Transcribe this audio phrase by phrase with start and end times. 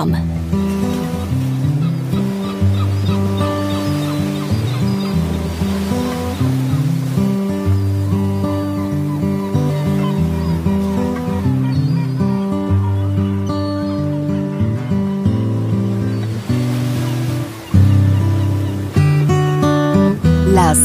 [0.00, 0.08] Las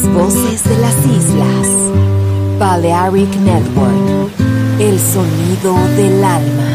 [0.10, 1.70] voces de las islas.
[2.60, 4.30] Balearic Network.
[4.78, 6.75] El sonido del alma.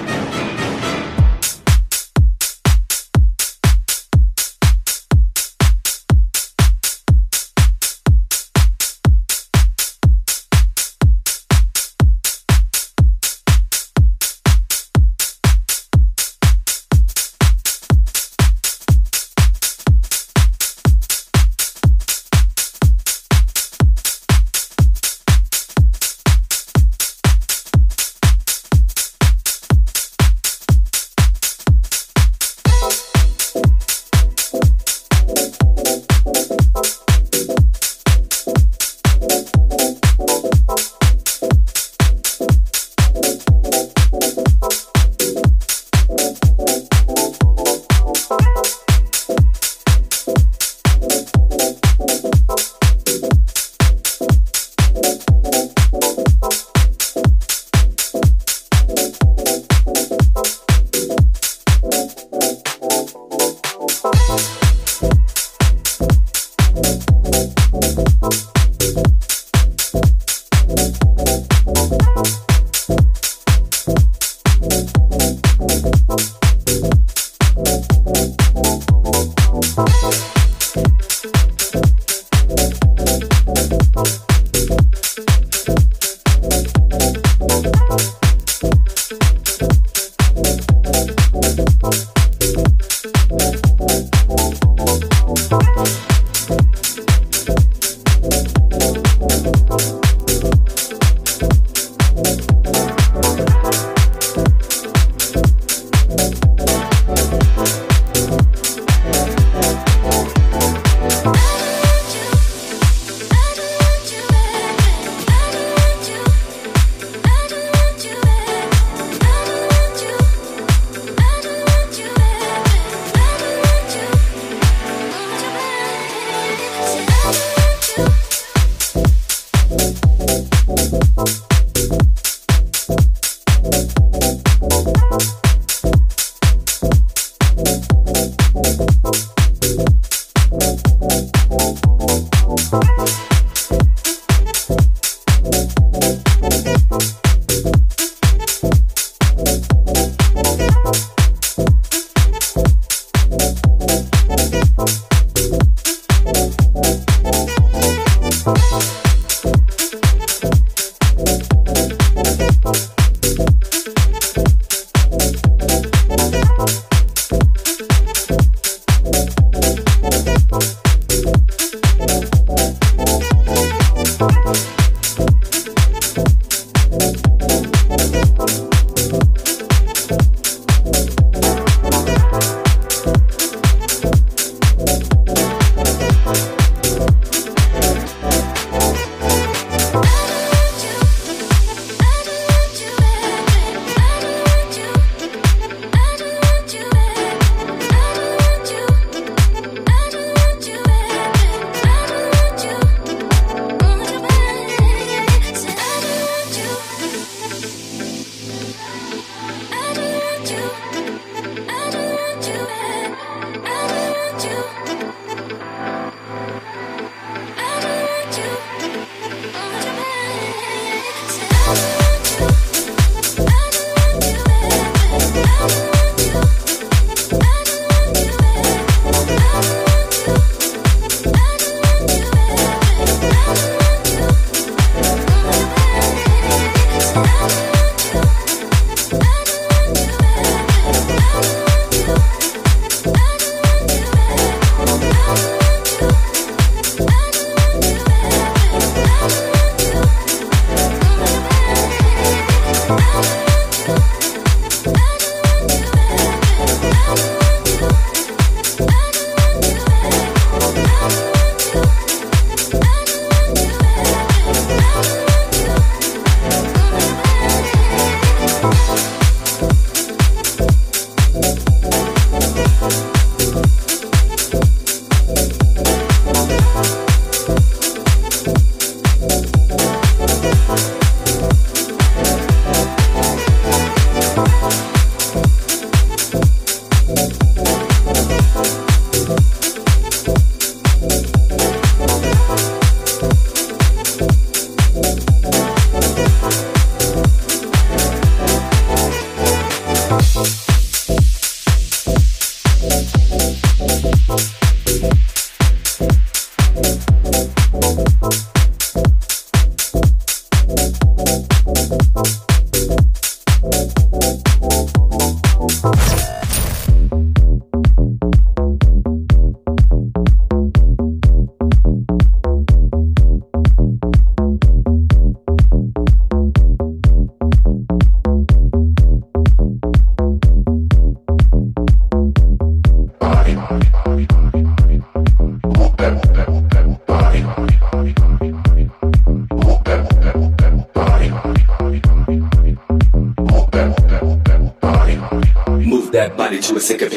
[346.73, 347.10] with sick of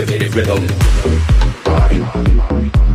[0.00, 0.66] activated rhythm.
[1.62, 2.89] Body.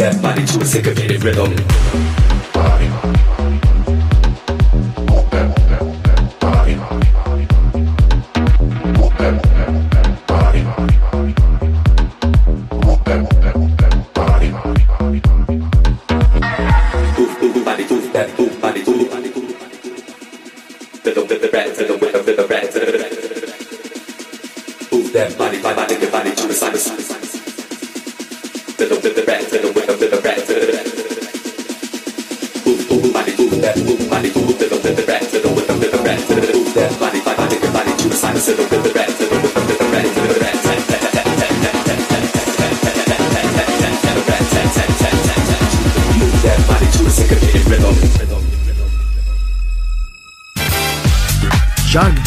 [0.00, 1.54] that body to a syncopated rhythm.
[2.54, 3.29] Body.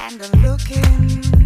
[0.00, 1.45] and I'm looking.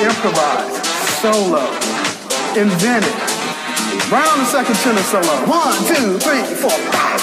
[0.00, 0.72] improvise,
[1.20, 1.66] solo,
[2.56, 3.14] invent it.
[4.28, 5.34] on the second tenor solo.
[5.46, 7.22] One, two, three, four, five.